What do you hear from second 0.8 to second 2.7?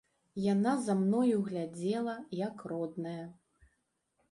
за мною глядзела, як